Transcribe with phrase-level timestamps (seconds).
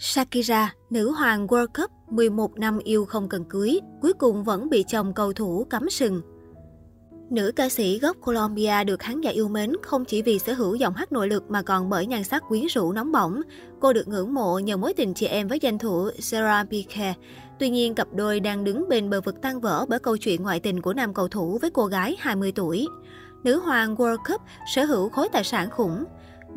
[0.00, 4.84] Shakira, nữ hoàng World Cup 11 năm yêu không cần cưới, cuối cùng vẫn bị
[4.88, 6.22] chồng cầu thủ cắm sừng.
[7.30, 10.74] Nữ ca sĩ gốc Colombia được khán giả yêu mến không chỉ vì sở hữu
[10.74, 13.40] giọng hát nội lực mà còn bởi nhan sắc quyến rũ nóng bỏng.
[13.80, 17.14] Cô được ngưỡng mộ nhờ mối tình chị em với danh thủ Sarah Piqué.
[17.58, 20.60] Tuy nhiên, cặp đôi đang đứng bên bờ vực tan vỡ bởi câu chuyện ngoại
[20.60, 22.86] tình của nam cầu thủ với cô gái 20 tuổi.
[23.44, 24.40] Nữ hoàng World Cup
[24.74, 26.04] sở hữu khối tài sản khủng.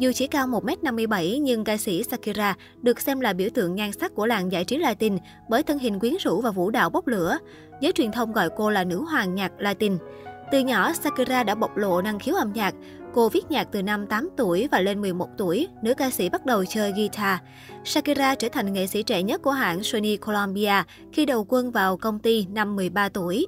[0.01, 4.15] Dù chỉ cao 1m57 nhưng ca sĩ Shakira được xem là biểu tượng nhan sắc
[4.15, 5.17] của làng giải trí Latin
[5.49, 7.37] bởi thân hình quyến rũ và vũ đạo bốc lửa.
[7.81, 9.97] Giới truyền thông gọi cô là nữ hoàng nhạc Latin.
[10.51, 12.75] Từ nhỏ, Shakira đã bộc lộ năng khiếu âm nhạc.
[13.13, 16.45] Cô viết nhạc từ năm 8 tuổi và lên 11 tuổi, nữ ca sĩ bắt
[16.45, 17.39] đầu chơi guitar.
[17.85, 21.97] Shakira trở thành nghệ sĩ trẻ nhất của hãng Sony Colombia khi đầu quân vào
[21.97, 23.47] công ty năm 13 tuổi.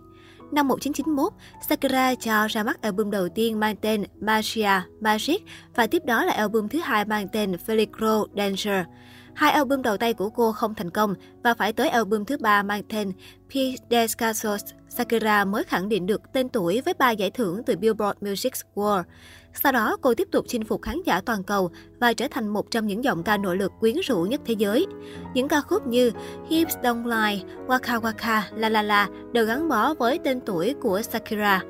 [0.53, 1.33] Năm 1991,
[1.69, 5.41] Sakura cho ra mắt album đầu tiên mang tên Magia Magic
[5.75, 8.85] và tiếp đó là album thứ hai mang tên Felicro Danger.
[9.35, 12.63] Hai album đầu tay của cô không thành công và phải tới album thứ ba
[12.63, 13.11] mang tên
[13.49, 13.53] P.
[13.91, 18.53] Descasos Sakura mới khẳng định được tên tuổi với ba giải thưởng từ Billboard Music
[18.75, 19.03] World.
[19.53, 22.71] Sau đó, cô tiếp tục chinh phục khán giả toàn cầu và trở thành một
[22.71, 24.85] trong những giọng ca nội lực quyến rũ nhất thế giới.
[25.33, 26.11] Những ca khúc như
[26.49, 31.01] Hips Don't Lie, Waka Waka, La La La đều gắn bó với tên tuổi của
[31.01, 31.63] Sakura.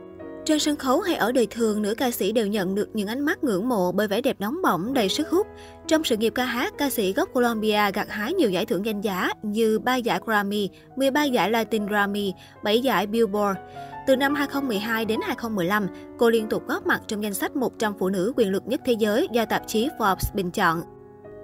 [0.45, 3.19] Trên sân khấu hay ở đời thường, nữ ca sĩ đều nhận được những ánh
[3.19, 5.47] mắt ngưỡng mộ bởi vẻ đẹp nóng bỏng, đầy sức hút.
[5.87, 9.01] Trong sự nghiệp ca hát, ca sĩ gốc Colombia gặt hái nhiều giải thưởng danh
[9.01, 12.33] giá như 3 giải Grammy, 13 giải Latin Grammy,
[12.63, 13.59] 7 giải Billboard.
[14.07, 18.09] Từ năm 2012 đến 2015, cô liên tục góp mặt trong danh sách 100 phụ
[18.09, 20.92] nữ quyền lực nhất thế giới do tạp chí Forbes bình chọn.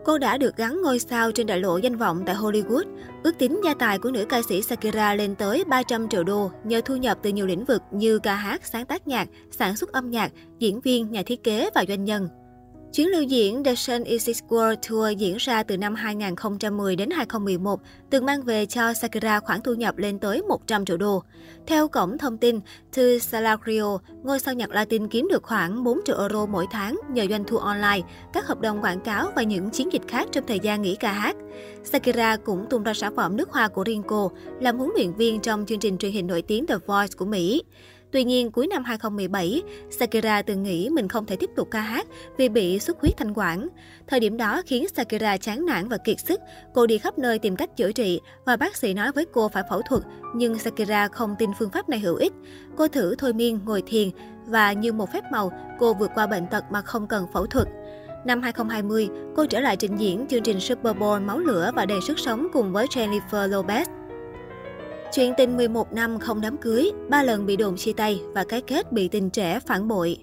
[0.09, 2.83] Cô đã được gắn ngôi sao trên đại lộ danh vọng tại Hollywood.
[3.23, 6.81] Ước tính gia tài của nữ ca sĩ Shakira lên tới 300 triệu đô nhờ
[6.85, 10.09] thu nhập từ nhiều lĩnh vực như ca hát, sáng tác nhạc, sản xuất âm
[10.09, 12.27] nhạc, diễn viên, nhà thiết kế và doanh nhân.
[12.94, 17.09] Chuyến lưu diễn The Sun Is Its World Tour diễn ra từ năm 2010 đến
[17.09, 21.23] 2011, từng mang về cho Sakura khoản thu nhập lên tới 100 triệu đô.
[21.67, 22.60] Theo cổng thông tin
[22.95, 27.26] To Salario, ngôi sao nhạc Latin kiếm được khoảng 4 triệu euro mỗi tháng nhờ
[27.30, 28.02] doanh thu online,
[28.33, 31.11] các hợp đồng quảng cáo và những chiến dịch khác trong thời gian nghỉ ca
[31.11, 31.36] hát.
[31.83, 35.39] Sakura cũng tung ra sản phẩm nước hoa của riêng cô, làm huấn luyện viên
[35.39, 37.64] trong chương trình truyền hình nổi tiếng The Voice của Mỹ.
[38.11, 42.08] Tuy nhiên, cuối năm 2017, Shakira từng nghĩ mình không thể tiếp tục ca hát
[42.37, 43.67] vì bị xuất huyết thanh quản.
[44.08, 46.39] Thời điểm đó khiến Shakira chán nản và kiệt sức.
[46.73, 49.64] Cô đi khắp nơi tìm cách chữa trị và bác sĩ nói với cô phải
[49.69, 50.03] phẫu thuật,
[50.36, 52.33] nhưng Shakira không tin phương pháp này hữu ích.
[52.77, 54.09] Cô thử thôi miên, ngồi thiền
[54.45, 57.67] và như một phép màu, cô vượt qua bệnh tật mà không cần phẫu thuật.
[58.25, 61.99] Năm 2020, cô trở lại trình diễn chương trình Super Bowl máu lửa và đầy
[62.08, 63.98] sức sống cùng với Jennifer Lopez.
[65.11, 68.61] Chuyện tình 11 năm không đám cưới, ba lần bị đồn chia tay và cái
[68.61, 70.17] kết bị tình trẻ phản bội.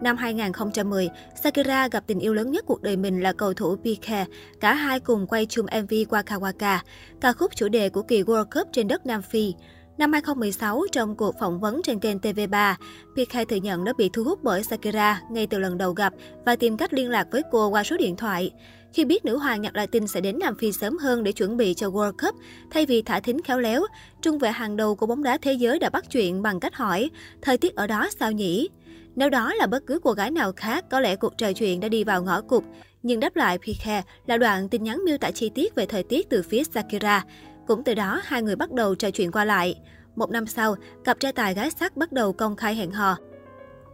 [0.00, 1.08] Năm 2010,
[1.42, 4.26] Sakura gặp tình yêu lớn nhất cuộc đời mình là cầu thủ Piqué.
[4.60, 6.78] Cả hai cùng quay chung MV Waka Waka,
[7.20, 9.54] ca khúc chủ đề của kỳ World Cup trên đất Nam Phi.
[9.98, 12.74] Năm 2016, trong cuộc phỏng vấn trên kênh TV3,
[13.16, 16.14] Piqué thừa nhận đã bị thu hút bởi Sakura ngay từ lần đầu gặp
[16.44, 18.50] và tìm cách liên lạc với cô qua số điện thoại.
[18.92, 21.74] Khi biết nữ hoàng nhạc Latin sẽ đến Nam Phi sớm hơn để chuẩn bị
[21.74, 22.34] cho World Cup,
[22.70, 23.82] thay vì thả thính khéo léo,
[24.22, 27.10] trung vệ hàng đầu của bóng đá thế giới đã bắt chuyện bằng cách hỏi,
[27.42, 28.68] thời tiết ở đó sao nhỉ?
[29.16, 31.88] Nếu đó là bất cứ cô gái nào khác, có lẽ cuộc trò chuyện đã
[31.88, 32.64] đi vào ngõ cụt.
[33.02, 36.30] Nhưng đáp lại Pique là đoạn tin nhắn miêu tả chi tiết về thời tiết
[36.30, 37.24] từ phía Shakira.
[37.66, 39.74] Cũng từ đó, hai người bắt đầu trò chuyện qua lại.
[40.16, 43.16] Một năm sau, cặp trai tài gái sắc bắt đầu công khai hẹn hò.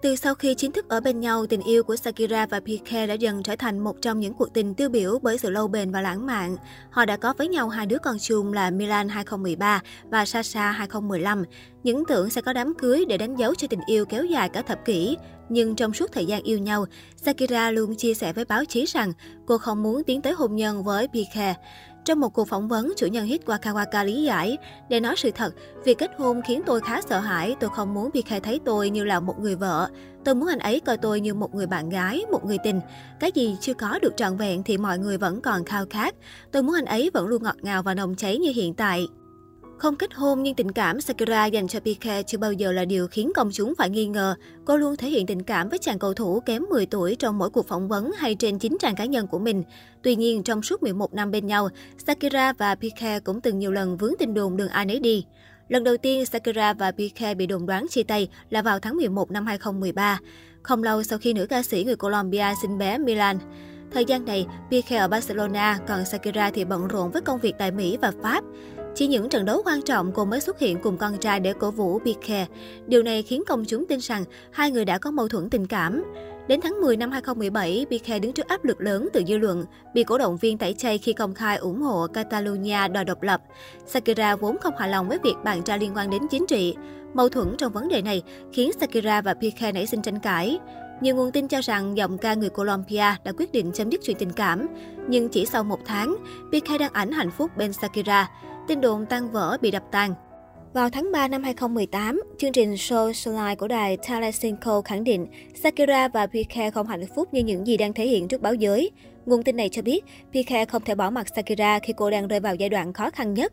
[0.03, 3.15] Từ sau khi chính thức ở bên nhau, tình yêu của Shakira và Piqué đã
[3.15, 6.01] dần trở thành một trong những cuộc tình tiêu biểu bởi sự lâu bền và
[6.01, 6.57] lãng mạn.
[6.91, 9.81] Họ đã có với nhau hai đứa con chung là Milan 2013
[10.11, 11.45] và Sasha 2015.
[11.83, 14.63] Những tưởng sẽ có đám cưới để đánh dấu cho tình yêu kéo dài cả
[14.63, 15.17] thập kỷ.
[15.49, 16.87] Nhưng trong suốt thời gian yêu nhau,
[17.17, 19.13] Shakira luôn chia sẻ với báo chí rằng
[19.47, 21.55] cô không muốn tiến tới hôn nhân với Piqué.
[22.07, 24.59] Trong một cuộc phỏng vấn, chủ nhân hit Wakawaka lý giải,
[24.89, 28.11] để nói sự thật, việc kết hôn khiến tôi khá sợ hãi, tôi không muốn
[28.11, 29.89] Piqué thấy tôi như là một người vợ.
[30.25, 32.81] Tôi muốn anh ấy coi tôi như một người bạn gái, một người tình.
[33.21, 36.15] Cái gì chưa có được trọn vẹn thì mọi người vẫn còn khao khát.
[36.53, 39.07] Tôi muốn anh ấy vẫn luôn ngọt ngào và nồng cháy như hiện tại.
[39.79, 43.09] Không kết hôn nhưng tình cảm Sakura dành cho Piqué chưa bao giờ là điều
[43.09, 44.35] khiến công chúng phải nghi ngờ.
[44.65, 47.51] Cô luôn thể hiện tình cảm với chàng cầu thủ kém 10 tuổi trong mỗi
[47.51, 49.63] cuộc phỏng vấn hay trên chính trang cá nhân của mình.
[50.03, 51.69] Tuy nhiên, trong suốt 11 năm bên nhau,
[52.07, 55.25] Sakura và Piqué cũng từng nhiều lần vướng tin đồn đường ai nấy đi.
[55.69, 59.31] Lần đầu tiên, Sakura và Piqué bị đồn đoán chia tay là vào tháng 11
[59.31, 60.21] năm 2013,
[60.63, 63.39] không lâu sau khi nữ ca sĩ người Colombia sinh bé Milan.
[63.91, 67.71] Thời gian này, Piqué ở Barcelona, còn Sakura thì bận rộn với công việc tại
[67.71, 68.45] Mỹ và Pháp.
[68.97, 71.71] Chỉ những trận đấu quan trọng cô mới xuất hiện cùng con trai để cổ
[71.71, 72.47] vũ Piqué.
[72.87, 76.05] Điều này khiến công chúng tin rằng hai người đã có mâu thuẫn tình cảm.
[76.49, 79.65] Đến tháng 10 năm 2017, Piqué đứng trước áp lực lớn từ dư luận,
[79.95, 83.43] bị cổ động viên tẩy chay khi công khai ủng hộ Catalonia đòi độc lập.
[83.87, 86.75] Shakira vốn không hài lòng với việc bạn trai liên quan đến chính trị.
[87.15, 88.23] Mâu thuẫn trong vấn đề này
[88.53, 90.59] khiến Shakira và Piqué nảy sinh tranh cãi.
[91.01, 94.17] Nhiều nguồn tin cho rằng giọng ca người Colombia đã quyết định chấm dứt chuyện
[94.19, 94.67] tình cảm.
[95.09, 96.17] Nhưng chỉ sau một tháng,
[96.53, 98.29] Piqué đăng ảnh hạnh phúc bên Shakira.
[98.67, 100.15] Tin đồn tan vỡ bị đập tan.
[100.73, 105.27] Vào tháng 3 năm 2018, chương trình Show slide của đài Telecinco khẳng định
[105.63, 108.91] Shakira và Piqué không hạnh phúc như những gì đang thể hiện trước báo giới.
[109.27, 112.41] Nguồn tin này cho biết, Piqué không thể bỏ mặt Shakira khi cô đang rơi
[112.41, 113.53] vào giai đoạn khó khăn nhất.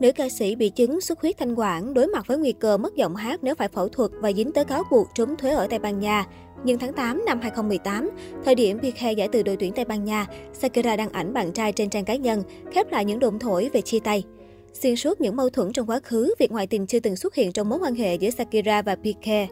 [0.00, 2.96] Nữ ca sĩ bị chứng xuất huyết thanh quản, đối mặt với nguy cơ mất
[2.96, 5.78] giọng hát nếu phải phẫu thuật và dính tới cáo buộc trốn thuế ở Tây
[5.78, 6.26] Ban Nha.
[6.64, 8.10] Nhưng tháng 8 năm 2018,
[8.44, 11.72] thời điểm Piqué giải từ đội tuyển Tây Ban Nha, Shakira đăng ảnh bạn trai
[11.72, 12.42] trên trang cá nhân,
[12.72, 14.24] khép lại những đồn thổi về chia tay.
[14.72, 17.52] Xuyên suốt những mâu thuẫn trong quá khứ, việc ngoại tình chưa từng xuất hiện
[17.52, 19.48] trong mối quan hệ giữa Shakira và Piqué.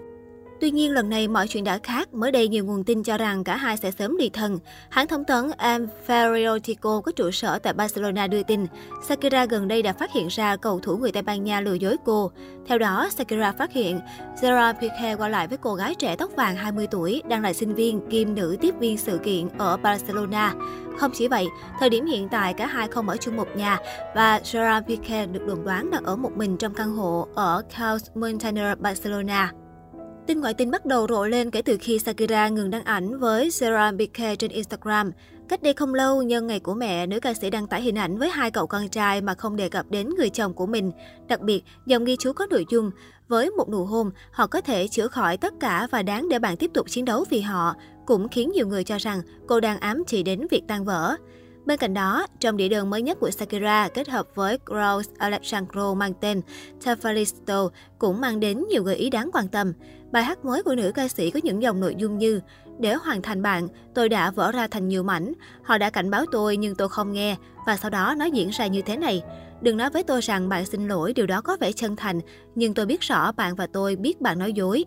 [0.61, 2.15] Tuy nhiên, lần này mọi chuyện đã khác.
[2.15, 4.59] Mới đây, nhiều nguồn tin cho rằng cả hai sẽ sớm ly thân.
[4.91, 8.67] Hãng thông tấn El Periodico có trụ sở tại Barcelona đưa tin,
[9.09, 11.97] Shakira gần đây đã phát hiện ra cầu thủ người Tây Ban Nha lừa dối
[12.05, 12.31] cô.
[12.67, 14.01] Theo đó, Shakira phát hiện
[14.43, 17.75] Gerard Piqué qua lại với cô gái trẻ tóc vàng 20 tuổi, đang là sinh
[17.75, 20.55] viên kim nữ tiếp viên sự kiện ở Barcelona.
[20.99, 21.47] Không chỉ vậy,
[21.81, 23.79] thời điểm hiện tại cả hai không ở chung một nhà
[24.15, 28.05] và Gerard Piqué được đồn đoán đang ở một mình trong căn hộ ở Caus
[28.15, 29.53] Montaner, Barcelona.
[30.27, 33.51] Tin ngoại tình bắt đầu rộ lên kể từ khi Shakira ngừng đăng ảnh với
[33.51, 35.13] Sarah Piqué trên Instagram.
[35.49, 38.19] Cách đây không lâu, nhân ngày của mẹ, nữ ca sĩ đăng tải hình ảnh
[38.19, 40.93] với hai cậu con trai mà không đề cập đến người chồng của mình.
[41.29, 42.91] Đặc biệt, dòng ghi chú có nội dung,
[43.29, 46.57] với một nụ hôn, họ có thể chữa khỏi tất cả và đáng để bạn
[46.57, 47.75] tiếp tục chiến đấu vì họ,
[48.07, 51.17] cũng khiến nhiều người cho rằng cô đang ám chỉ đến việc tan vỡ.
[51.67, 55.95] Bên cạnh đó, trong đĩa đơn mới nhất của Shakira kết hợp với Gross Alexandro
[55.95, 56.41] mang tên
[56.85, 57.69] Tafaristo
[57.99, 59.73] cũng mang đến nhiều gợi ý đáng quan tâm.
[60.13, 62.41] Bài hát mới của nữ ca sĩ có những dòng nội dung như
[62.79, 65.33] Để hoàn thành bạn, tôi đã vỡ ra thành nhiều mảnh.
[65.63, 67.37] Họ đã cảnh báo tôi nhưng tôi không nghe
[67.67, 69.23] và sau đó nó diễn ra như thế này.
[69.61, 72.21] Đừng nói với tôi rằng bạn xin lỗi, điều đó có vẻ chân thành,
[72.55, 74.85] nhưng tôi biết rõ bạn và tôi biết bạn nói dối.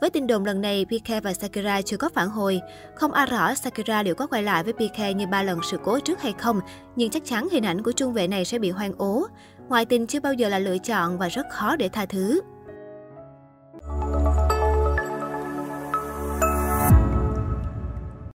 [0.00, 2.60] Với tin đồn lần này, Piqué và Shakira chưa có phản hồi.
[2.94, 6.00] Không ai rõ Shakira liệu có quay lại với Piqué như ba lần sự cố
[6.00, 6.60] trước hay không,
[6.96, 9.26] nhưng chắc chắn hình ảnh của trung vệ này sẽ bị hoang ố.
[9.68, 12.40] Ngoại tình chưa bao giờ là lựa chọn và rất khó để tha thứ.